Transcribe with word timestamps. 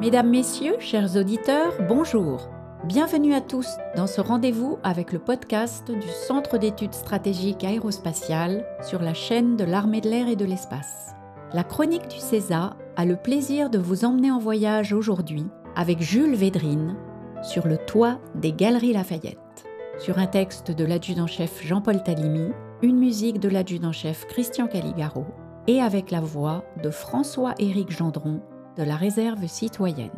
Mesdames, 0.00 0.28
Messieurs, 0.28 0.76
chers 0.78 1.16
auditeurs, 1.16 1.72
bonjour. 1.88 2.50
Bienvenue 2.84 3.32
à 3.32 3.40
tous 3.40 3.78
dans 3.96 4.06
ce 4.06 4.20
rendez-vous 4.20 4.78
avec 4.82 5.10
le 5.10 5.18
podcast 5.18 5.90
du 5.90 6.08
Centre 6.08 6.58
d'études 6.58 6.92
stratégiques 6.92 7.64
aérospatiales 7.64 8.66
sur 8.82 9.00
la 9.00 9.14
chaîne 9.14 9.56
de 9.56 9.64
l'armée 9.64 10.02
de 10.02 10.10
l'air 10.10 10.28
et 10.28 10.36
de 10.36 10.44
l'espace. 10.44 11.14
La 11.54 11.64
chronique 11.64 12.08
du 12.08 12.18
CESA 12.18 12.76
a 12.96 13.04
le 13.06 13.16
plaisir 13.16 13.70
de 13.70 13.78
vous 13.78 14.04
emmener 14.04 14.30
en 14.30 14.38
voyage 14.38 14.92
aujourd'hui 14.92 15.46
avec 15.76 16.02
Jules 16.02 16.36
Védrine 16.36 16.94
sur 17.42 17.66
le 17.66 17.78
toit 17.78 18.18
des 18.34 18.52
Galeries 18.52 18.92
Lafayette, 18.92 19.64
sur 19.98 20.18
un 20.18 20.26
texte 20.26 20.72
de 20.72 20.84
l'adjudant-chef 20.84 21.64
Jean-Paul 21.64 22.02
Talimi, 22.02 22.50
une 22.82 22.98
musique 22.98 23.40
de 23.40 23.48
l'adjudant-chef 23.48 24.26
Christian 24.26 24.66
Caligaro 24.66 25.24
et 25.66 25.80
avec 25.80 26.10
la 26.10 26.20
voix 26.20 26.64
de 26.82 26.90
François-Éric 26.90 27.90
Gendron 27.90 28.42
de 28.76 28.82
la 28.82 28.96
réserve 28.96 29.46
citoyenne. 29.46 30.10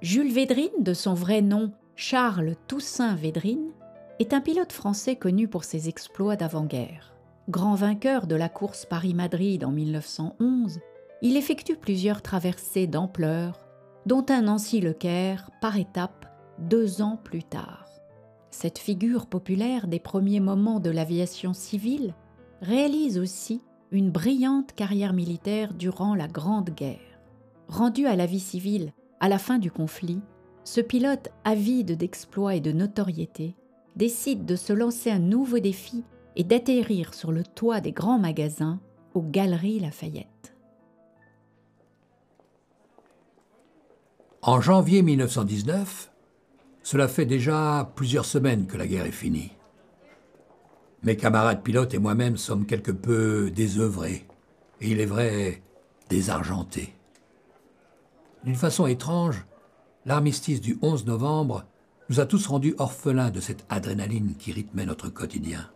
Jules 0.00 0.32
Védrine, 0.32 0.70
de 0.80 0.94
son 0.94 1.14
vrai 1.14 1.42
nom 1.42 1.72
Charles 1.94 2.54
Toussaint 2.66 3.14
Védrine, 3.14 3.70
est 4.18 4.32
un 4.32 4.40
pilote 4.40 4.72
français 4.72 5.16
connu 5.16 5.48
pour 5.48 5.64
ses 5.64 5.88
exploits 5.88 6.36
d'avant-guerre. 6.36 7.14
Grand 7.48 7.74
vainqueur 7.74 8.26
de 8.26 8.36
la 8.36 8.48
course 8.48 8.86
Paris-Madrid 8.86 9.64
en 9.64 9.72
1911, 9.72 10.80
il 11.22 11.36
effectue 11.36 11.76
plusieurs 11.76 12.22
traversées 12.22 12.86
d'ampleur, 12.86 13.66
dont 14.06 14.24
un 14.28 14.42
Nancy-Le 14.42 14.96
par 15.60 15.76
étapes 15.76 16.26
deux 16.58 17.02
ans 17.02 17.18
plus 17.22 17.44
tard. 17.44 17.86
Cette 18.50 18.78
figure 18.78 19.26
populaire 19.26 19.86
des 19.86 20.00
premiers 20.00 20.40
moments 20.40 20.80
de 20.80 20.90
l'aviation 20.90 21.54
civile 21.54 22.14
réalise 22.60 23.18
aussi 23.18 23.62
une 23.92 24.10
brillante 24.10 24.72
carrière 24.72 25.12
militaire 25.12 25.74
durant 25.74 26.14
la 26.14 26.26
Grande 26.26 26.70
Guerre. 26.70 27.20
Rendu 27.68 28.06
à 28.06 28.16
la 28.16 28.26
vie 28.26 28.40
civile 28.40 28.92
à 29.20 29.28
la 29.28 29.38
fin 29.38 29.58
du 29.58 29.70
conflit, 29.70 30.20
ce 30.64 30.80
pilote 30.80 31.28
avide 31.44 31.96
d'exploits 31.98 32.54
et 32.54 32.60
de 32.60 32.72
notoriété 32.72 33.54
décide 33.94 34.46
de 34.46 34.56
se 34.56 34.72
lancer 34.72 35.10
un 35.10 35.18
nouveau 35.18 35.58
défi 35.58 36.04
et 36.36 36.44
d'atterrir 36.44 37.12
sur 37.12 37.30
le 37.32 37.44
toit 37.44 37.82
des 37.82 37.92
grands 37.92 38.18
magasins 38.18 38.80
aux 39.12 39.22
Galeries 39.22 39.80
Lafayette. 39.80 40.56
En 44.40 44.60
janvier 44.62 45.02
1919, 45.02 46.10
cela 46.82 47.08
fait 47.08 47.26
déjà 47.26 47.92
plusieurs 47.94 48.24
semaines 48.24 48.66
que 48.66 48.78
la 48.78 48.86
guerre 48.86 49.06
est 49.06 49.12
finie. 49.12 49.52
Mes 51.04 51.16
camarades 51.16 51.62
pilotes 51.62 51.94
et 51.94 51.98
moi-même 51.98 52.36
sommes 52.36 52.64
quelque 52.64 52.92
peu 52.92 53.50
désœuvrés, 53.50 54.24
et 54.80 54.90
il 54.90 55.00
est 55.00 55.06
vrai, 55.06 55.60
désargentés. 56.08 56.94
D'une 58.44 58.54
façon 58.54 58.86
étrange, 58.86 59.44
l'armistice 60.06 60.60
du 60.60 60.78
11 60.80 61.06
novembre 61.06 61.64
nous 62.08 62.20
a 62.20 62.26
tous 62.26 62.46
rendus 62.46 62.76
orphelins 62.78 63.30
de 63.30 63.40
cette 63.40 63.64
adrénaline 63.68 64.34
qui 64.38 64.52
rythmait 64.52 64.86
notre 64.86 65.08
quotidien. 65.08 65.68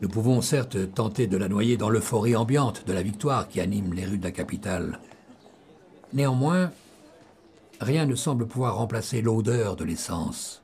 Nous 0.00 0.08
pouvons 0.08 0.40
certes 0.40 0.92
tenter 0.94 1.28
de 1.28 1.36
la 1.36 1.48
noyer 1.48 1.76
dans 1.76 1.90
l'euphorie 1.90 2.34
ambiante 2.34 2.86
de 2.86 2.92
la 2.92 3.02
victoire 3.02 3.46
qui 3.46 3.60
anime 3.60 3.92
les 3.92 4.06
rues 4.06 4.18
de 4.18 4.24
la 4.24 4.32
capitale. 4.32 4.98
Néanmoins, 6.12 6.72
rien 7.80 8.04
ne 8.06 8.16
semble 8.16 8.48
pouvoir 8.48 8.76
remplacer 8.78 9.22
l'odeur 9.22 9.76
de 9.76 9.84
l'essence, 9.84 10.62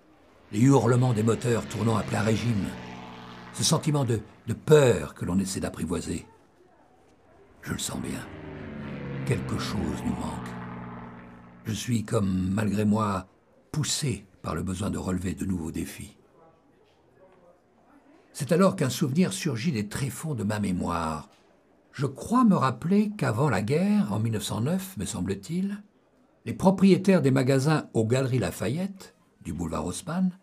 les 0.51 0.61
hurlements 0.61 1.13
des 1.13 1.23
moteurs 1.23 1.67
tournant 1.67 1.97
à 1.97 2.03
plein 2.03 2.23
régime, 2.23 2.67
ce 3.57 3.65
sentiment 3.65 4.05
de, 4.05 4.21
peur 4.67 5.15
que 5.15 5.25
l'on 5.25 5.39
essaie 5.39 5.61
d'apprivoiser. 5.61 6.27
Je 7.63 7.73
le 7.73 7.79
sens 7.79 8.01
bien 8.01 8.21
quelque 9.27 9.59
chose 9.59 10.03
nous 10.05 10.15
manque. 10.15 10.49
Je 11.65 11.73
suis 11.73 12.05
comme, 12.05 12.51
malgré 12.53 12.85
moi, 12.85 13.27
poussé 13.73 14.25
par 14.41 14.55
le 14.55 14.63
besoin 14.63 14.89
de 14.89 14.99
relever 14.99 15.35
de 15.35 15.45
nouveaux 15.45 15.73
défis. 15.73 16.17
C'est 18.33 18.53
alors 18.53 18.77
qu'un 18.77 18.91
souvenir 18.91 19.33
surgit 19.33 19.73
des 19.73 19.89
tréfonds 19.89 20.35
de 20.35 20.45
ma 20.45 20.61
mémoire. 20.61 21.29
Je 21.93 22.07
crois 22.07 22.45
me 22.45 22.55
rappeler 22.55 23.11
qu'avant 23.17 23.49
la 23.49 23.63
guerre, 23.63 24.13
en 24.13 24.21
1909, 24.21 24.99
me 24.99 25.07
semble-t-il, 25.07 25.83
les 26.45 26.55
propriétaires 26.55 27.23
des 27.23 27.33
magasins 27.33 27.89
aux 27.95 28.07
Galeries 28.07 28.39
Lafayette, 28.39 29.17
du 29.43 29.53
boulevard 29.53 29.87
Haussmann, 29.87 30.39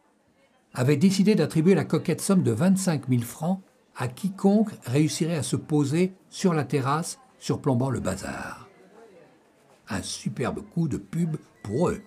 avaient 0.73 0.97
décidé 0.97 1.35
d'attribuer 1.35 1.75
la 1.75 1.85
coquette 1.85 2.21
somme 2.21 2.43
de 2.43 2.51
25 2.51 3.09
000 3.09 3.21
francs 3.21 3.61
à 3.95 4.07
quiconque 4.07 4.71
réussirait 4.85 5.37
à 5.37 5.43
se 5.43 5.55
poser 5.55 6.13
sur 6.29 6.53
la 6.53 6.63
terrasse 6.63 7.19
surplombant 7.39 7.89
le 7.89 7.99
bazar 7.99 8.63
un 9.89 10.01
superbe 10.01 10.61
coup 10.61 10.87
de 10.87 10.97
pub 10.97 11.37
pour 11.61 11.89
eux. 11.89 12.01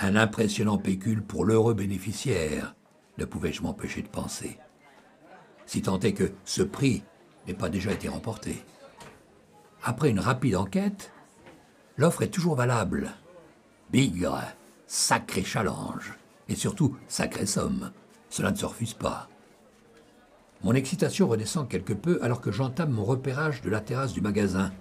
Un 0.00 0.16
impressionnant 0.16 0.78
pécule 0.78 1.22
pour 1.22 1.44
l'heureux 1.44 1.74
bénéficiaire, 1.74 2.74
ne 3.18 3.24
pouvais-je 3.24 3.62
m'empêcher 3.62 4.02
de 4.02 4.08
penser. 4.08 4.58
Si 5.66 5.82
tant 5.82 5.98
est 6.00 6.12
que 6.12 6.32
ce 6.44 6.62
prix 6.62 7.02
n'ait 7.46 7.54
pas 7.54 7.68
déjà 7.68 7.92
été 7.92 8.08
remporté. 8.08 8.64
Après 9.82 10.10
une 10.10 10.20
rapide 10.20 10.56
enquête, 10.56 11.12
l'offre 11.96 12.22
est 12.22 12.30
toujours 12.30 12.54
valable. 12.54 13.10
Bigre, 13.90 14.42
sacré 14.86 15.42
challenge, 15.42 16.14
et 16.48 16.54
surtout 16.54 16.96
sacrée 17.08 17.46
somme. 17.46 17.92
Cela 18.30 18.50
ne 18.50 18.56
se 18.56 18.66
refuse 18.66 18.94
pas. 18.94 19.28
Mon 20.62 20.74
excitation 20.74 21.28
redescend 21.28 21.68
quelque 21.68 21.92
peu 21.92 22.18
alors 22.22 22.40
que 22.40 22.52
j'entame 22.52 22.90
mon 22.90 23.04
repérage 23.04 23.62
de 23.62 23.70
la 23.70 23.80
terrasse 23.80 24.12
du 24.12 24.20
magasin 24.20 24.72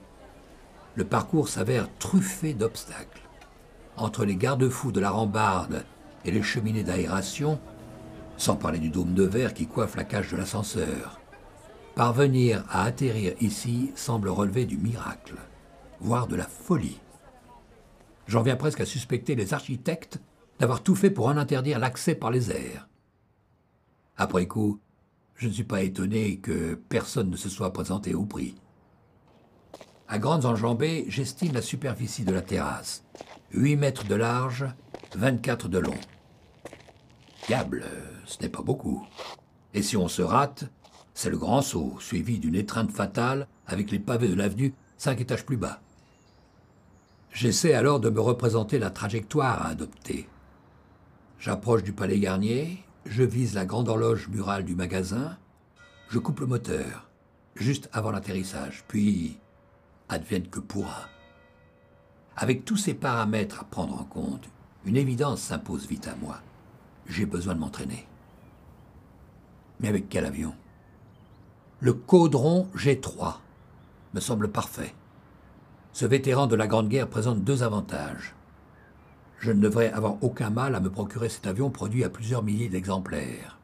le 0.97 1.05
parcours 1.05 1.47
s'avère 1.47 1.87
truffé 1.99 2.55
d'obstacles. 2.55 3.21
Entre 3.97 4.25
les 4.25 4.35
garde-fous 4.35 4.91
de 4.91 4.99
la 4.99 5.11
rambarde 5.11 5.85
et 6.25 6.31
les 6.31 6.41
cheminées 6.41 6.83
d'aération, 6.83 7.59
sans 8.35 8.55
parler 8.55 8.79
du 8.79 8.89
dôme 8.89 9.13
de 9.13 9.23
verre 9.23 9.53
qui 9.53 9.67
coiffe 9.67 9.95
la 9.95 10.03
cage 10.03 10.31
de 10.31 10.37
l'ascenseur, 10.37 11.21
parvenir 11.93 12.65
à 12.69 12.83
atterrir 12.83 13.35
ici 13.41 13.91
semble 13.95 14.29
relever 14.29 14.65
du 14.65 14.77
miracle, 14.77 15.35
voire 15.99 16.25
de 16.25 16.35
la 16.35 16.45
folie. 16.45 16.99
J'en 18.25 18.41
viens 18.41 18.55
presque 18.55 18.81
à 18.81 18.85
suspecter 18.85 19.35
les 19.35 19.53
architectes 19.53 20.19
d'avoir 20.59 20.83
tout 20.83 20.95
fait 20.95 21.11
pour 21.11 21.27
en 21.27 21.37
interdire 21.37 21.79
l'accès 21.79 22.15
par 22.15 22.31
les 22.31 22.51
airs. 22.51 22.87
Après 24.17 24.47
coup, 24.47 24.79
je 25.35 25.47
ne 25.47 25.53
suis 25.53 25.63
pas 25.63 25.83
étonné 25.83 26.37
que 26.37 26.75
personne 26.75 27.29
ne 27.29 27.35
se 27.35 27.49
soit 27.49 27.73
présenté 27.73 28.15
au 28.15 28.25
prix. 28.25 28.55
À 30.07 30.19
grandes 30.19 30.45
enjambées, 30.45 31.05
j'estime 31.09 31.53
la 31.53 31.61
superficie 31.61 32.23
de 32.23 32.31
la 32.31 32.41
terrasse. 32.41 33.03
8 33.51 33.75
mètres 33.75 34.07
de 34.07 34.15
large, 34.15 34.65
24 35.15 35.69
de 35.69 35.77
long. 35.77 35.99
Diable, 37.47 37.85
ce 38.25 38.41
n'est 38.41 38.49
pas 38.49 38.61
beaucoup. 38.61 39.05
Et 39.73 39.81
si 39.81 39.95
on 39.95 40.07
se 40.07 40.21
rate, 40.21 40.65
c'est 41.13 41.29
le 41.29 41.37
grand 41.37 41.61
saut, 41.61 41.97
suivi 41.99 42.39
d'une 42.39 42.55
étreinte 42.55 42.91
fatale 42.91 43.47
avec 43.67 43.91
les 43.91 43.99
pavés 43.99 44.27
de 44.27 44.33
l'avenue 44.33 44.73
cinq 44.97 45.21
étages 45.21 45.45
plus 45.45 45.57
bas. 45.57 45.81
J'essaie 47.31 47.73
alors 47.73 47.99
de 47.99 48.09
me 48.09 48.19
représenter 48.19 48.79
la 48.79 48.89
trajectoire 48.89 49.61
à 49.61 49.69
adopter. 49.69 50.27
J'approche 51.39 51.83
du 51.83 51.93
palais 51.93 52.19
Garnier, 52.19 52.83
je 53.05 53.21
vise 53.21 53.53
la 53.53 53.65
grande 53.65 53.89
horloge 53.89 54.27
murale 54.27 54.65
du 54.65 54.75
magasin, 54.75 55.37
je 56.09 56.17
coupe 56.17 56.39
le 56.39 56.47
moteur, 56.47 57.07
juste 57.55 57.89
avant 57.93 58.09
l'atterrissage, 58.09 58.83
puis 58.87 59.37
advienne 60.09 60.47
que 60.47 60.59
pourra. 60.59 61.07
Avec 62.35 62.65
tous 62.65 62.77
ces 62.77 62.95
paramètres 62.95 63.61
à 63.61 63.65
prendre 63.65 64.01
en 64.01 64.03
compte, 64.03 64.49
une 64.85 64.97
évidence 64.97 65.41
s'impose 65.41 65.87
vite 65.87 66.07
à 66.07 66.15
moi. 66.15 66.39
J'ai 67.05 67.25
besoin 67.25 67.53
de 67.53 67.59
m'entraîner. 67.59 68.07
Mais 69.79 69.89
avec 69.89 70.09
quel 70.09 70.25
avion? 70.25 70.55
Le 71.81 71.93
Caudron 71.93 72.67
G3 72.75 73.35
me 74.15 74.19
semble 74.19 74.51
parfait. 74.51 74.95
Ce 75.93 76.05
vétéran 76.05 76.47
de 76.47 76.55
la 76.55 76.67
Grande 76.67 76.89
Guerre 76.89 77.09
présente 77.09 77.43
deux 77.43 77.61
avantages. 77.61 78.33
Je 79.39 79.51
ne 79.51 79.61
devrais 79.61 79.91
avoir 79.91 80.21
aucun 80.23 80.49
mal 80.49 80.75
à 80.75 80.79
me 80.79 80.89
procurer 80.89 81.29
cet 81.29 81.47
avion 81.47 81.69
produit 81.69 82.03
à 82.03 82.09
plusieurs 82.09 82.43
milliers 82.43 82.69
d'exemplaires. 82.69 83.59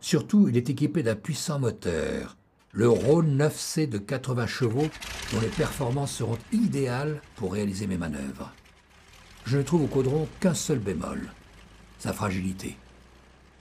Surtout, 0.00 0.48
il 0.48 0.56
est 0.56 0.70
équipé 0.70 1.02
d'un 1.02 1.14
puissant 1.14 1.58
moteur, 1.58 2.36
le 2.72 2.88
Rhône 2.88 3.38
9C 3.38 3.88
de 3.88 3.98
80 3.98 4.46
chevaux 4.46 4.88
dont 5.32 5.40
les 5.40 5.48
performances 5.48 6.12
seront 6.12 6.38
idéales 6.52 7.22
pour 7.36 7.52
réaliser 7.52 7.86
mes 7.86 7.96
manœuvres. 7.96 8.52
Je 9.46 9.56
ne 9.56 9.62
trouve 9.62 9.84
au 9.84 9.86
caudron 9.86 10.28
qu'un 10.40 10.54
seul 10.54 10.78
bémol, 10.78 11.32
sa 11.98 12.12
fragilité. 12.12 12.76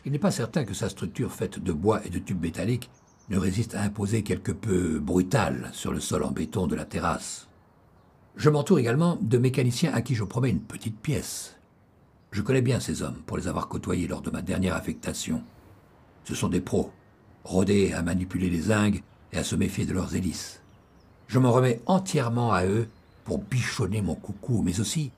Il 0.06 0.12
n'est 0.12 0.20
pas 0.20 0.32
certain 0.32 0.66
que 0.66 0.74
sa 0.74 0.90
structure 0.90 1.32
faite 1.32 1.60
de 1.60 1.72
bois 1.72 2.06
et 2.06 2.10
de 2.10 2.20
tubes 2.20 2.42
métalliques 2.42 2.90
ne 3.30 3.38
résiste 3.38 3.76
à 3.76 3.82
imposer 3.82 4.24
quelque 4.24 4.52
peu 4.52 5.00
brutal 5.00 5.70
sur 5.74 5.92
le 5.92 6.00
sol 6.00 6.24
en 6.24 6.32
béton 6.32 6.68
de 6.68 6.76
la 6.76 6.86
terrasse. 6.86 7.48
Je 8.38 8.52
m'entoure 8.52 8.78
également 8.78 9.18
de 9.20 9.40
mécaniciens 9.40 9.92
à 9.94 10.04
qui 10.04 10.14
je 10.14 10.24
promets 10.24 10.52
une 10.52 10.60
petite 10.60 11.00
pièce. 11.00 11.56
Je 12.30 12.44
connais 12.44 12.62
bien 12.62 12.80
ces 12.80 13.02
hommes 13.02 13.20
pour 13.26 13.36
les 13.36 13.48
avoir 13.48 13.68
côtoyés 13.68 14.08
lors 14.08 14.22
de 14.22 14.30
ma 14.30 14.44
dernière 14.44 14.76
affectation. 14.76 15.42
Ce 16.24 16.36
sont 16.36 16.48
des 16.48 16.62
pros, 16.62 16.92
rodés 17.44 17.94
à 17.94 18.04
manipuler 18.04 18.52
les 18.52 18.62
zingues 18.62 19.02
et 19.34 19.40
à 19.40 19.44
se 19.44 19.56
méfier 19.56 19.88
de 19.88 19.94
leurs 19.94 20.16
hélices. 20.16 20.62
Je 21.26 21.40
m'en 21.40 21.52
remets 21.52 21.82
entièrement 21.88 22.52
à 22.54 22.68
eux 22.68 22.88
pour 23.26 23.40
bichonner 23.40 24.04
mon 24.04 24.14
coucou, 24.14 24.62
mais 24.62 24.80
aussi 24.80 25.12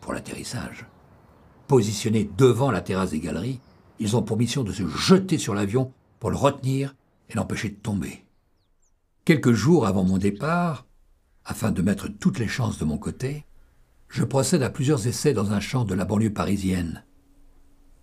pour 0.00 0.12
l'atterrissage. 0.12 0.86
Positionnés 1.68 2.28
devant 2.36 2.72
la 2.72 2.80
terrasse 2.80 3.10
des 3.10 3.20
galeries, 3.20 3.60
ils 4.00 4.16
ont 4.16 4.22
pour 4.22 4.36
mission 4.36 4.64
de 4.64 4.72
se 4.72 4.88
jeter 4.88 5.38
sur 5.38 5.54
l'avion 5.54 5.92
pour 6.18 6.30
le 6.30 6.36
retenir 6.36 6.96
et 7.30 7.34
l'empêcher 7.34 7.68
de 7.68 7.76
tomber. 7.76 8.24
Quelques 9.24 9.52
jours 9.52 9.86
avant 9.86 10.02
mon 10.02 10.18
départ, 10.18 10.84
afin 11.46 11.70
de 11.70 11.80
mettre 11.80 12.08
toutes 12.08 12.38
les 12.38 12.48
chances 12.48 12.78
de 12.78 12.84
mon 12.84 12.98
côté, 12.98 13.46
je 14.08 14.24
procède 14.24 14.62
à 14.62 14.70
plusieurs 14.70 15.06
essais 15.06 15.32
dans 15.32 15.52
un 15.52 15.60
champ 15.60 15.84
de 15.84 15.94
la 15.94 16.04
banlieue 16.04 16.32
parisienne. 16.32 17.04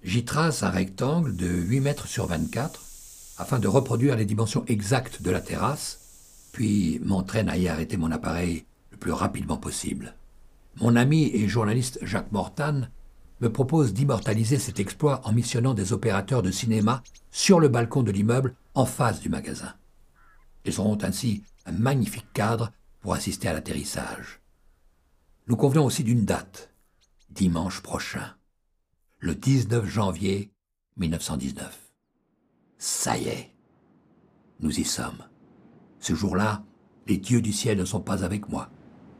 J'y 0.01 0.25
trace 0.25 0.63
un 0.63 0.69
rectangle 0.69 1.35
de 1.35 1.47
8 1.47 1.79
mètres 1.81 2.07
sur 2.07 2.25
24 2.25 2.81
afin 3.37 3.59
de 3.59 3.67
reproduire 3.67 4.15
les 4.15 4.25
dimensions 4.25 4.63
exactes 4.67 5.21
de 5.21 5.31
la 5.31 5.41
terrasse, 5.41 6.49
puis 6.51 6.99
m'entraîne 7.03 7.49
à 7.49 7.57
y 7.57 7.67
arrêter 7.67 7.97
mon 7.97 8.11
appareil 8.11 8.65
le 8.91 8.97
plus 8.97 9.11
rapidement 9.11 9.57
possible. 9.57 10.15
Mon 10.81 10.95
ami 10.95 11.29
et 11.33 11.47
journaliste 11.47 11.99
Jacques 12.01 12.31
Mortan 12.31 12.83
me 13.41 13.51
propose 13.51 13.93
d'immortaliser 13.93 14.57
cet 14.57 14.79
exploit 14.79 15.21
en 15.25 15.33
missionnant 15.33 15.73
des 15.73 15.91
opérateurs 15.91 16.43
de 16.43 16.51
cinéma 16.51 17.03
sur 17.31 17.59
le 17.59 17.67
balcon 17.67 18.03
de 18.03 18.11
l'immeuble 18.11 18.55
en 18.73 18.85
face 18.85 19.19
du 19.19 19.29
magasin. 19.29 19.73
Ils 20.65 20.79
auront 20.79 20.97
ainsi 21.01 21.43
un 21.65 21.73
magnifique 21.73 22.31
cadre 22.33 22.71
pour 23.03 23.13
assister 23.13 23.49
à 23.49 23.53
l'atterrissage. 23.53 24.41
Nous 25.47 25.57
convenons 25.57 25.85
aussi 25.85 26.05
d'une 26.05 26.23
date, 26.23 26.73
dimanche 27.29 27.81
prochain, 27.81 28.33
le 29.19 29.35
19 29.35 29.85
janvier 29.85 30.53
1919. 30.95 31.91
Ça 32.77 33.17
y 33.17 33.27
est, 33.27 33.51
nous 34.61 34.79
y 34.79 34.85
sommes. 34.85 35.25
Ce 35.99 36.15
jour-là, 36.15 36.63
les 37.05 37.17
dieux 37.17 37.41
du 37.41 37.51
ciel 37.51 37.77
ne 37.77 37.85
sont 37.85 37.99
pas 37.99 38.23
avec 38.23 38.47
moi. 38.47 38.69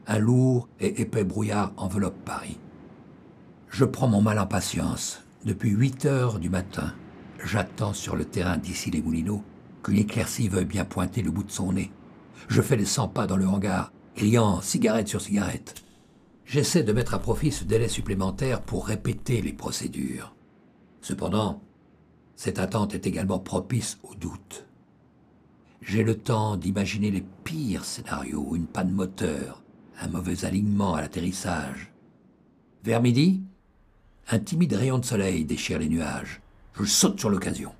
Un 0.06 0.18
lourd 0.18 0.68
et 0.80 1.02
épais 1.02 1.24
brouillard 1.24 1.74
enveloppe 1.76 2.24
Paris. 2.24 2.58
Je 3.68 3.84
prends 3.84 4.08
mon 4.08 4.22
mal 4.22 4.38
en 4.38 4.46
patience. 4.46 5.20
Depuis 5.44 5.70
8 5.70 6.06
heures 6.06 6.38
du 6.38 6.48
matin, 6.48 6.94
j'attends 7.44 7.92
sur 7.92 8.16
le 8.16 8.24
terrain 8.24 8.56
d'ici 8.56 8.90
les 8.90 9.02
Moulineaux 9.02 9.44
qu'une 9.82 9.98
éclaircie 9.98 10.48
veuille 10.48 10.64
bien 10.64 10.86
pointer 10.86 11.20
le 11.20 11.30
bout 11.30 11.44
de 11.44 11.50
son 11.50 11.74
nez. 11.74 11.92
Je 12.48 12.62
fais 12.62 12.76
les 12.76 12.84
100 12.84 13.08
pas 13.08 13.26
dans 13.26 13.36
le 13.36 13.46
hangar, 13.46 13.92
criant 14.14 14.60
cigarette 14.60 15.08
sur 15.08 15.20
cigarette. 15.20 15.82
J'essaie 16.44 16.82
de 16.82 16.92
mettre 16.92 17.14
à 17.14 17.18
profit 17.18 17.52
ce 17.52 17.64
délai 17.64 17.88
supplémentaire 17.88 18.62
pour 18.62 18.86
répéter 18.86 19.40
les 19.40 19.52
procédures. 19.52 20.34
Cependant, 21.00 21.62
cette 22.36 22.58
attente 22.58 22.94
est 22.94 23.06
également 23.06 23.38
propice 23.38 23.98
au 24.02 24.14
doute. 24.14 24.66
J'ai 25.80 26.02
le 26.02 26.16
temps 26.16 26.56
d'imaginer 26.56 27.10
les 27.10 27.24
pires 27.44 27.84
scénarios, 27.84 28.54
une 28.56 28.66
panne 28.66 28.90
moteur, 28.90 29.62
un 30.00 30.08
mauvais 30.08 30.44
alignement 30.44 30.94
à 30.94 31.00
l'atterrissage. 31.00 31.92
Vers 32.84 33.02
midi, 33.02 33.42
un 34.30 34.38
timide 34.38 34.72
rayon 34.72 34.98
de 34.98 35.04
soleil 35.04 35.44
déchire 35.44 35.78
les 35.78 35.88
nuages. 35.88 36.40
Je 36.74 36.84
saute 36.84 37.20
sur 37.20 37.30
l'occasion. 37.30 37.72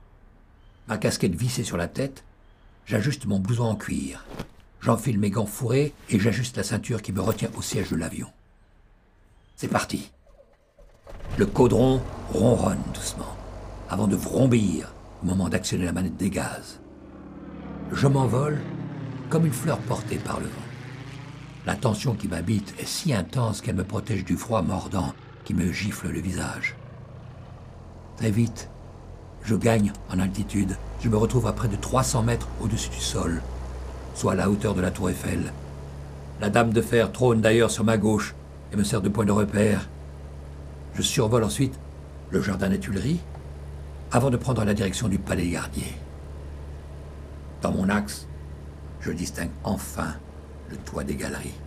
Ma 0.89 0.99
casquette 0.99 1.35
vissée 1.35 1.65
sur 1.65 1.77
la 1.77 1.89
tête, 1.89 2.25
j'ajuste 2.87 3.27
mon 3.27 3.39
blouson 3.39 3.65
en 3.65 3.77
cuir. 3.77 4.25
J'enfile 4.81 5.19
mes 5.19 5.31
gants 5.31 5.47
fourrés 5.47 5.95
et 6.11 6.19
j'ajuste 6.19 6.57
la 6.57 6.63
ceinture 6.63 7.03
qui 7.03 7.13
me 7.13 7.21
retient 7.21 7.51
au 7.57 7.63
siège 7.63 7.91
de 7.91 7.97
l'avion. 7.97 8.29
C'est 9.57 9.69
parti. 9.69 10.11
Le 11.39 11.47
caudron 11.47 12.03
ronronne 12.31 12.83
doucement, 12.93 13.37
avant 13.89 14.07
de 14.07 14.17
vrombir 14.17 14.93
au 15.23 15.27
moment 15.27 15.49
d'actionner 15.49 15.87
la 15.87 15.93
manette 15.93 16.17
des 16.17 16.31
gaz. 16.31 16.81
Je 17.93 18.07
m'envole 18.07 18.61
comme 19.31 19.47
une 19.47 19.53
fleur 19.53 19.79
portée 19.79 20.19
par 20.19 20.41
le 20.41 20.47
vent. 20.47 20.53
La 21.67 21.77
tension 21.77 22.15
qui 22.15 22.29
m'habite 22.29 22.75
est 22.79 22.87
si 22.87 23.15
intense 23.15 23.63
qu'elle 23.63 23.77
me 23.77 23.85
protège 23.85 24.25
du 24.25 24.37
froid 24.37 24.61
mordant 24.61 25.15
qui 25.45 25.55
me 25.55 25.73
gifle 25.73 26.09
le 26.09 26.21
visage. 26.21 26.77
Très 28.17 28.31
vite, 28.31 28.69
je 29.45 29.55
gagne 29.55 29.93
en 30.11 30.19
altitude. 30.19 30.77
Je 31.01 31.09
me 31.09 31.17
retrouve 31.17 31.47
à 31.47 31.53
près 31.53 31.69
de 31.69 31.77
300 31.77 32.23
mètres 32.23 32.49
au-dessus 32.61 32.91
du 32.91 33.01
sol, 33.01 33.43
soit 34.15 34.33
à 34.33 34.37
la 34.37 34.51
hauteur 34.51 34.75
de 34.75 34.81
la 34.81 34.91
tour 34.91 35.11
Eiffel. 35.11 35.53
La 36.41 36.51
dame 36.51 36.73
de 36.73 36.81
fer 36.81 37.13
trône 37.13 37.41
d'ailleurs 37.41 37.71
sur 37.71 37.85
ma 37.85 37.99
gauche 37.99 38.35
et 38.73 38.77
me 38.77 38.85
sert 38.85 39.03
de 39.03 39.09
point 39.09 39.25
de 39.25 39.33
repère. 39.33 39.89
Je 40.95 41.03
survole 41.03 41.45
ensuite 41.45 41.79
le 42.31 42.41
jardin 42.41 42.71
des 42.71 42.81
Tuileries 42.81 43.21
avant 44.11 44.31
de 44.31 44.37
prendre 44.37 44.65
la 44.65 44.75
direction 44.75 45.09
du 45.09 45.19
palais 45.19 45.49
Garnier. 45.49 45.95
Dans 47.61 47.73
mon 47.73 47.89
axe, 47.89 48.27
je 49.01 49.11
distingue 49.11 49.51
enfin 49.63 50.15
le 50.71 50.77
toit 50.77 51.05
des 51.05 51.17
galeries. 51.17 51.61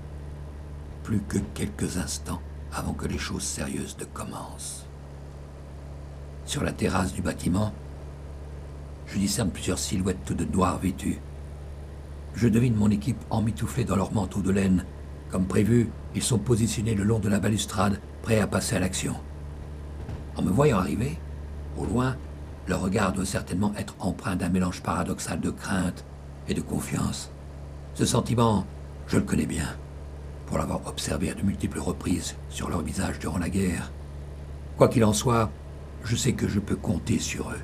Plus 1.03 1.19
que 1.19 1.38
quelques 1.53 1.97
instants 1.97 2.41
avant 2.73 2.94
que 2.94 3.07
les 3.07 3.18
choses 3.18 3.44
sérieuses 3.44 3.97
ne 4.00 4.06
commencent. 4.06 4.87
Sur 6.47 6.63
la 6.63 6.71
terrasse 6.71 7.13
du 7.13 7.21
bâtiment, 7.21 7.73
je 9.05 9.19
discerne 9.19 9.51
plusieurs 9.51 9.77
silhouettes 9.77 10.31
de 10.31 10.45
noirs 10.45 10.79
vêtus. 10.79 11.19
Je 12.35 12.47
devine 12.47 12.73
mon 12.73 12.89
équipe 12.89 13.21
emmitouflée 13.29 13.83
dans 13.83 13.97
leurs 13.97 14.13
manteaux 14.13 14.41
de 14.41 14.51
laine. 14.51 14.85
Comme 15.29 15.45
prévu, 15.45 15.89
ils 16.15 16.23
sont 16.23 16.39
positionnés 16.39 16.95
le 16.95 17.03
long 17.03 17.19
de 17.19 17.27
la 17.27 17.41
balustrade, 17.41 17.99
prêts 18.21 18.39
à 18.39 18.47
passer 18.47 18.77
à 18.77 18.79
l'action. 18.79 19.15
En 20.38 20.41
me 20.41 20.49
voyant 20.49 20.77
arriver, 20.77 21.19
au 21.77 21.83
loin, 21.83 22.15
leur 22.65 22.79
regard 22.79 23.11
doit 23.11 23.25
certainement 23.25 23.73
être 23.77 23.95
empreint 23.99 24.38
d'un 24.38 24.47
mélange 24.47 24.81
paradoxal 24.81 25.41
de 25.41 25.49
crainte 25.49 26.05
et 26.47 26.53
de 26.53 26.61
confiance. 26.61 27.29
Ce 27.94 28.05
sentiment, 28.05 28.65
je 29.07 29.17
le 29.17 29.23
connais 29.23 29.45
bien, 29.45 29.67
pour 30.45 30.57
l'avoir 30.57 30.88
observé 30.88 31.29
à 31.29 31.33
de 31.33 31.41
multiples 31.41 31.79
reprises 31.79 32.35
sur 32.49 32.69
leur 32.69 32.83
visage 32.83 33.19
durant 33.19 33.38
la 33.38 33.49
guerre. 33.49 33.91
Quoi 34.77 34.88
qu'il 34.88 35.03
en 35.03 35.13
soit, 35.13 35.51
je 36.07 36.15
sais 36.15 36.33
que 36.33 36.48
je 36.48 36.59
peux 36.59 36.77
compter 36.77 37.19
sur 37.19 37.50
eux, 37.50 37.62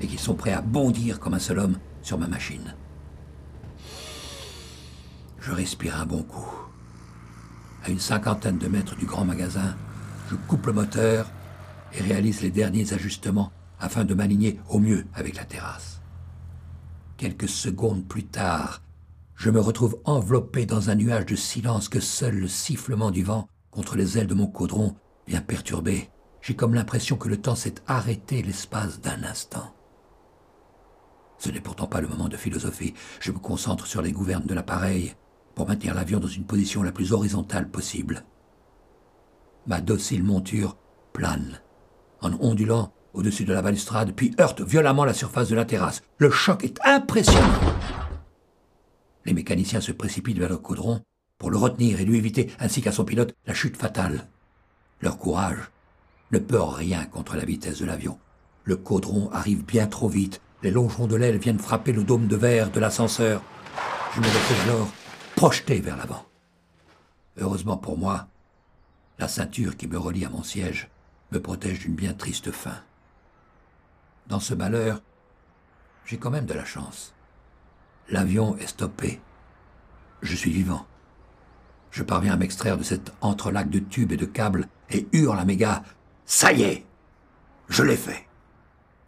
et 0.00 0.06
qu'ils 0.06 0.20
sont 0.20 0.34
prêts 0.34 0.52
à 0.52 0.60
bondir 0.60 1.18
comme 1.18 1.34
un 1.34 1.40
seul 1.40 1.58
homme 1.58 1.76
sur 2.02 2.18
ma 2.18 2.28
machine. 2.28 2.74
Je 5.40 5.50
respire 5.50 5.98
un 5.98 6.06
bon 6.06 6.22
coup. 6.22 6.54
À 7.82 7.90
une 7.90 7.98
cinquantaine 7.98 8.58
de 8.58 8.68
mètres 8.68 8.96
du 8.96 9.06
grand 9.06 9.24
magasin, 9.24 9.74
je 10.30 10.36
coupe 10.36 10.66
le 10.66 10.72
moteur 10.72 11.30
et 11.92 12.00
réalise 12.00 12.42
les 12.42 12.50
derniers 12.50 12.92
ajustements 12.92 13.50
afin 13.80 14.04
de 14.04 14.14
m'aligner 14.14 14.60
au 14.68 14.78
mieux 14.78 15.06
avec 15.14 15.34
la 15.34 15.44
terrasse. 15.44 16.00
Quelques 17.16 17.48
secondes 17.48 18.06
plus 18.06 18.24
tard, 18.24 18.82
je 19.34 19.50
me 19.50 19.58
retrouve 19.58 19.98
enveloppé 20.04 20.64
dans 20.64 20.90
un 20.90 20.94
nuage 20.94 21.26
de 21.26 21.34
silence 21.34 21.88
que 21.88 22.00
seul 22.00 22.36
le 22.36 22.48
sifflement 22.48 23.10
du 23.10 23.24
vent 23.24 23.48
contre 23.72 23.96
les 23.96 24.16
ailes 24.16 24.26
de 24.26 24.34
mon 24.34 24.46
caudron 24.46 24.94
vient 25.26 25.40
perturber. 25.40 26.10
J'ai 26.42 26.54
comme 26.54 26.74
l'impression 26.74 27.16
que 27.16 27.28
le 27.28 27.40
temps 27.40 27.54
s'est 27.54 27.74
arrêté 27.86 28.42
l'espace 28.42 29.00
d'un 29.00 29.22
instant. 29.24 29.74
Ce 31.38 31.50
n'est 31.50 31.60
pourtant 31.60 31.86
pas 31.86 32.00
le 32.00 32.08
moment 32.08 32.28
de 32.28 32.36
philosophie. 32.36 32.94
Je 33.20 33.32
me 33.32 33.38
concentre 33.38 33.86
sur 33.86 34.02
les 34.02 34.12
gouvernes 34.12 34.46
de 34.46 34.54
l'appareil 34.54 35.14
pour 35.54 35.68
maintenir 35.68 35.94
l'avion 35.94 36.20
dans 36.20 36.28
une 36.28 36.44
position 36.44 36.82
la 36.82 36.92
plus 36.92 37.12
horizontale 37.12 37.68
possible. 37.70 38.24
Ma 39.66 39.80
docile 39.80 40.22
monture 40.22 40.76
plane, 41.12 41.60
en 42.20 42.32
ondulant 42.40 42.92
au-dessus 43.12 43.44
de 43.44 43.52
la 43.52 43.62
balustrade, 43.62 44.12
puis 44.12 44.34
heurte 44.40 44.60
violemment 44.60 45.04
la 45.04 45.14
surface 45.14 45.48
de 45.48 45.56
la 45.56 45.64
terrasse. 45.64 46.02
Le 46.18 46.30
choc 46.30 46.64
est 46.64 46.78
impressionnant. 46.84 47.60
Les 49.24 49.32
mécaniciens 49.34 49.80
se 49.80 49.92
précipitent 49.92 50.38
vers 50.38 50.48
le 50.48 50.58
caudron 50.58 51.02
pour 51.38 51.50
le 51.50 51.56
retenir 51.56 52.00
et 52.00 52.04
lui 52.04 52.18
éviter, 52.18 52.50
ainsi 52.58 52.82
qu'à 52.82 52.92
son 52.92 53.04
pilote, 53.04 53.34
la 53.46 53.54
chute 53.54 53.76
fatale. 53.76 54.28
Leur 55.00 55.18
courage 55.18 55.70
ne 56.30 56.38
peut 56.38 56.62
rien 56.62 57.04
contre 57.06 57.36
la 57.36 57.44
vitesse 57.44 57.78
de 57.78 57.86
l'avion. 57.86 58.18
Le 58.64 58.76
caudron 58.76 59.30
arrive 59.32 59.64
bien 59.64 59.86
trop 59.86 60.08
vite. 60.08 60.40
Les 60.62 60.70
longerons 60.70 61.06
de 61.06 61.16
l'aile 61.16 61.38
viennent 61.38 61.58
frapper 61.58 61.92
le 61.92 62.04
dôme 62.04 62.26
de 62.26 62.36
verre 62.36 62.70
de 62.70 62.80
l'ascenseur. 62.80 63.42
Je 64.14 64.20
me 64.20 64.26
retrouve 64.26 64.60
alors 64.64 64.88
projeté 65.36 65.80
vers 65.80 65.96
l'avant. 65.96 66.26
Heureusement 67.38 67.76
pour 67.76 67.96
moi, 67.96 68.28
la 69.18 69.28
ceinture 69.28 69.76
qui 69.76 69.86
me 69.86 69.98
relie 69.98 70.24
à 70.24 70.30
mon 70.30 70.42
siège 70.42 70.90
me 71.32 71.40
protège 71.40 71.80
d'une 71.80 71.94
bien 71.94 72.12
triste 72.12 72.50
fin. 72.50 72.82
Dans 74.26 74.40
ce 74.40 74.54
malheur, 74.54 75.02
j'ai 76.04 76.18
quand 76.18 76.30
même 76.30 76.46
de 76.46 76.54
la 76.54 76.64
chance. 76.64 77.14
L'avion 78.08 78.56
est 78.58 78.66
stoppé. 78.66 79.20
Je 80.22 80.34
suis 80.36 80.50
vivant. 80.50 80.86
Je 81.90 82.02
parviens 82.02 82.34
à 82.34 82.36
m'extraire 82.36 82.76
de 82.76 82.82
cet 82.82 83.12
entrelac 83.20 83.70
de 83.70 83.78
tubes 83.78 84.12
et 84.12 84.16
de 84.16 84.26
câbles 84.26 84.68
et 84.90 85.08
hurle 85.12 85.38
à 85.38 85.44
mes 85.44 85.56
Ça 86.32 86.52
y 86.52 86.62
est 86.62 86.84
Je 87.68 87.82
l'ai 87.82 87.96
fait 87.96 88.28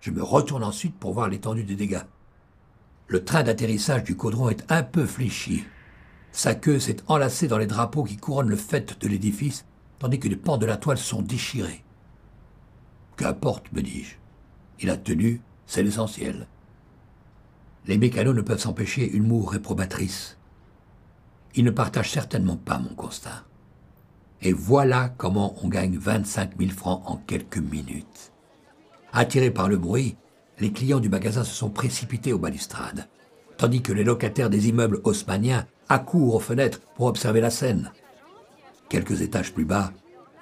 Je 0.00 0.10
me 0.10 0.24
retourne 0.24 0.64
ensuite 0.64 0.98
pour 0.98 1.12
voir 1.12 1.28
l'étendue 1.28 1.62
des 1.62 1.76
dégâts. 1.76 2.02
Le 3.06 3.24
train 3.24 3.44
d'atterrissage 3.44 4.02
du 4.02 4.16
caudron 4.16 4.48
est 4.48 4.64
un 4.72 4.82
peu 4.82 5.06
fléchi. 5.06 5.64
Sa 6.32 6.56
queue 6.56 6.80
s'est 6.80 6.96
enlacée 7.06 7.46
dans 7.46 7.58
les 7.58 7.68
drapeaux 7.68 8.02
qui 8.02 8.16
couronnent 8.16 8.48
le 8.48 8.56
fait 8.56 9.00
de 9.00 9.06
l'édifice, 9.06 9.66
tandis 10.00 10.18
que 10.18 10.26
les 10.26 10.34
pans 10.34 10.58
de 10.58 10.66
la 10.66 10.76
toile 10.76 10.98
sont 10.98 11.22
déchirés. 11.22 11.84
Qu'importe, 13.16 13.70
me 13.72 13.82
dis-je. 13.82 14.16
Il 14.80 14.90
a 14.90 14.96
tenu, 14.96 15.42
c'est 15.64 15.84
l'essentiel. 15.84 16.48
Les 17.86 17.98
mécanos 17.98 18.34
ne 18.34 18.42
peuvent 18.42 18.58
s'empêcher 18.58 19.08
une 19.08 19.28
moue 19.28 19.44
réprobatrice. 19.44 20.38
Ils 21.54 21.64
ne 21.64 21.70
partagent 21.70 22.10
certainement 22.10 22.56
pas 22.56 22.80
mon 22.80 22.96
constat. 22.96 23.44
Et 24.42 24.52
voilà 24.52 25.08
comment 25.16 25.54
on 25.62 25.68
gagne 25.68 25.96
25 25.96 26.58
000 26.58 26.70
francs 26.72 27.02
en 27.06 27.16
quelques 27.16 27.58
minutes. 27.58 28.32
Attirés 29.12 29.50
par 29.50 29.68
le 29.68 29.78
bruit, 29.78 30.16
les 30.58 30.72
clients 30.72 31.00
du 31.00 31.08
magasin 31.08 31.44
se 31.44 31.54
sont 31.54 31.70
précipités 31.70 32.32
aux 32.32 32.38
balustrades, 32.38 33.08
tandis 33.56 33.82
que 33.82 33.92
les 33.92 34.04
locataires 34.04 34.50
des 34.50 34.68
immeubles 34.68 35.00
haussmanniens 35.04 35.66
accourent 35.88 36.34
aux 36.34 36.40
fenêtres 36.40 36.80
pour 36.96 37.06
observer 37.06 37.40
la 37.40 37.50
scène. 37.50 37.92
Quelques 38.88 39.22
étages 39.22 39.52
plus 39.52 39.64
bas, 39.64 39.92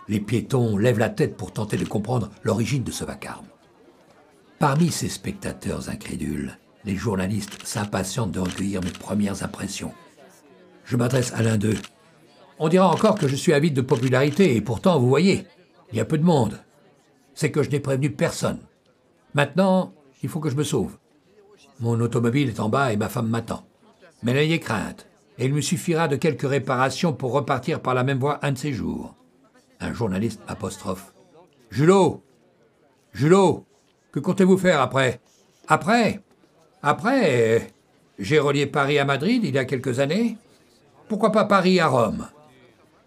les 0.09 0.21
piétons 0.21 0.76
lèvent 0.76 0.99
la 0.99 1.11
tête 1.11 1.37
pour 1.37 1.52
tenter 1.52 1.76
de 1.76 1.85
comprendre 1.85 2.30
l'origine 2.42 2.83
de 2.83 2.90
ce 2.90 3.04
vacarme. 3.04 3.47
Parmi 4.59 4.90
ces 4.90 5.09
spectateurs 5.09 5.88
incrédules, 5.88 6.59
les 6.85 6.97
journalistes 6.97 7.66
s'impatientent 7.66 8.33
de 8.33 8.40
recueillir 8.40 8.83
mes 8.83 8.90
premières 8.90 9.42
impressions. 9.42 9.92
Je 10.85 10.97
m'adresse 10.97 11.33
à 11.35 11.42
l'un 11.42 11.59
d'eux. 11.59 11.78
On 12.62 12.69
dira 12.69 12.90
encore 12.90 13.14
que 13.14 13.26
je 13.26 13.37
suis 13.37 13.55
avide 13.55 13.73
de 13.73 13.81
popularité, 13.81 14.55
et 14.55 14.61
pourtant, 14.61 15.00
vous 15.00 15.09
voyez, 15.09 15.47
il 15.90 15.97
y 15.97 16.00
a 16.00 16.05
peu 16.05 16.19
de 16.19 16.25
monde. 16.25 16.61
C'est 17.33 17.50
que 17.50 17.62
je 17.62 17.71
n'ai 17.71 17.81
prévenu 17.81 18.11
personne. 18.11 18.59
Maintenant, 19.33 19.95
il 20.23 20.29
faut 20.29 20.40
que 20.40 20.50
je 20.50 20.57
me 20.57 20.62
sauve. 20.62 20.99
Mon 21.81 21.99
automobile 22.00 22.50
est 22.50 22.61
en 22.61 22.69
bas 22.69 22.93
et 22.93 22.99
ma 22.99 23.09
femme 23.09 23.29
m'attend. 23.29 23.64
Mais 24.23 24.35
n'ayez 24.35 24.61
crainte, 24.61 25.07
et 25.38 25.47
il 25.47 25.55
me 25.55 25.62
suffira 25.62 26.07
de 26.07 26.17
quelques 26.17 26.47
réparations 26.47 27.14
pour 27.14 27.33
repartir 27.33 27.81
par 27.81 27.95
la 27.95 28.05
même 28.05 28.19
voie 28.19 28.38
un 28.43 28.52
de 28.52 28.59
ces 28.59 28.75
jours. 28.75 29.14
Un 29.81 29.95
journaliste 29.95 30.43
apostrophe. 30.47 31.14
Julot 31.71 32.23
Julot 33.14 33.64
Que 34.12 34.21
comptez-vous 34.21 34.59
faire 34.59 34.83
après? 34.83 35.23
Après? 35.67 36.21
Après, 36.83 37.73
j'ai 38.19 38.38
relié 38.38 38.67
Paris 38.67 38.99
à 38.99 39.07
Madrid 39.07 39.40
il 39.45 39.55
y 39.55 39.59
a 39.59 39.64
quelques 39.64 39.99
années. 39.99 40.37
Pourquoi 41.09 41.33
pas 41.33 41.47
Paris 41.47 41.81
à 41.81 41.87
Rome? 41.87 42.26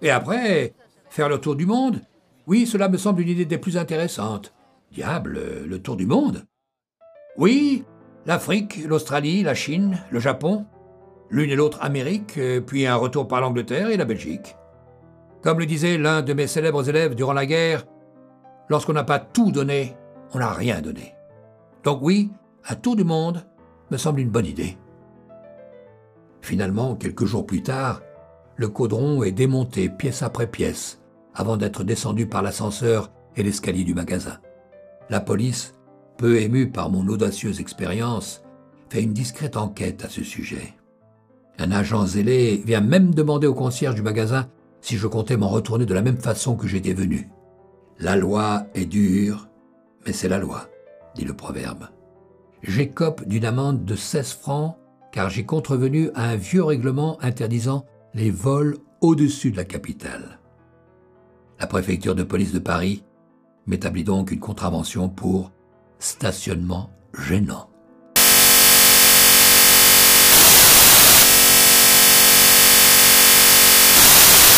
Et 0.03 0.11
après, 0.11 0.73
faire 1.09 1.29
le 1.29 1.39
tour 1.39 1.55
du 1.55 1.65
monde 1.65 2.01
Oui, 2.45 2.67
cela 2.67 2.89
me 2.89 2.97
semble 2.97 3.21
une 3.21 3.29
idée 3.29 3.45
des 3.45 3.57
plus 3.57 3.77
intéressantes. 3.77 4.53
Diable, 4.91 5.39
le 5.65 5.81
tour 5.81 5.95
du 5.95 6.05
monde 6.05 6.43
Oui, 7.37 7.85
l'Afrique, 8.25 8.83
l'Australie, 8.85 9.43
la 9.43 9.55
Chine, 9.55 9.97
le 10.11 10.19
Japon, 10.19 10.65
l'une 11.29 11.49
et 11.49 11.55
l'autre 11.55 11.79
Amérique, 11.81 12.37
puis 12.67 12.85
un 12.85 12.97
retour 12.97 13.29
par 13.29 13.39
l'Angleterre 13.39 13.89
et 13.89 13.97
la 13.97 14.05
Belgique. 14.05 14.57
Comme 15.41 15.59
le 15.59 15.65
disait 15.65 15.97
l'un 15.97 16.21
de 16.21 16.33
mes 16.33 16.47
célèbres 16.47 16.87
élèves 16.89 17.15
durant 17.15 17.33
la 17.33 17.45
guerre, 17.45 17.85
lorsqu'on 18.69 18.93
n'a 18.93 19.05
pas 19.05 19.19
tout 19.19 19.51
donné, 19.51 19.95
on 20.33 20.39
n'a 20.39 20.51
rien 20.51 20.81
donné. 20.81 21.15
Donc 21.85 21.99
oui, 22.01 22.29
un 22.67 22.75
tour 22.75 22.97
du 22.97 23.05
monde 23.05 23.45
me 23.89 23.97
semble 23.97 24.19
une 24.19 24.29
bonne 24.29 24.45
idée. 24.45 24.77
Finalement, 26.41 26.95
quelques 26.95 27.25
jours 27.25 27.45
plus 27.45 27.63
tard, 27.63 28.01
le 28.55 28.67
caudron 28.67 29.23
est 29.23 29.31
démonté 29.31 29.89
pièce 29.89 30.21
après 30.21 30.47
pièce 30.47 30.99
avant 31.35 31.57
d'être 31.57 31.83
descendu 31.83 32.27
par 32.27 32.41
l'ascenseur 32.41 33.11
et 33.35 33.43
l'escalier 33.43 33.83
du 33.83 33.95
magasin. 33.95 34.37
La 35.09 35.19
police, 35.19 35.73
peu 36.17 36.39
émue 36.39 36.69
par 36.69 36.89
mon 36.89 37.07
audacieuse 37.07 37.59
expérience, 37.59 38.43
fait 38.89 39.01
une 39.01 39.13
discrète 39.13 39.57
enquête 39.57 40.05
à 40.05 40.09
ce 40.09 40.23
sujet. 40.23 40.75
Un 41.57 41.71
agent 41.71 42.05
zélé 42.05 42.61
vient 42.65 42.81
même 42.81 43.13
demander 43.13 43.47
au 43.47 43.53
concierge 43.53 43.95
du 43.95 44.01
magasin 44.01 44.47
si 44.81 44.97
je 44.97 45.07
comptais 45.07 45.37
m'en 45.37 45.49
retourner 45.49 45.85
de 45.85 45.93
la 45.93 46.01
même 46.01 46.17
façon 46.17 46.55
que 46.55 46.67
j'étais 46.67 46.93
venu. 46.93 47.29
La 47.99 48.15
loi 48.15 48.67
est 48.75 48.85
dure, 48.85 49.47
mais 50.05 50.13
c'est 50.13 50.29
la 50.29 50.39
loi, 50.39 50.67
dit 51.15 51.25
le 51.25 51.33
proverbe. 51.33 51.87
J'écope 52.61 53.27
d'une 53.27 53.45
amende 53.45 53.85
de 53.85 53.95
16 53.95 54.33
francs 54.33 54.77
car 55.11 55.29
j'ai 55.29 55.45
contrevenu 55.45 56.09
à 56.15 56.29
un 56.29 56.35
vieux 56.35 56.63
règlement 56.63 57.21
interdisant 57.21 57.85
les 58.13 58.29
vols 58.29 58.77
au-dessus 59.01 59.51
de 59.51 59.57
la 59.57 59.65
capitale. 59.65 60.39
La 61.59 61.67
préfecture 61.67 62.13
de 62.13 62.23
police 62.23 62.53
de 62.53 62.59
Paris 62.59 63.03
m'établit 63.65 64.03
donc 64.03 64.31
une 64.31 64.39
contravention 64.39 65.09
pour 65.09 65.51
stationnement 65.97 66.91
gênant. 67.17 67.72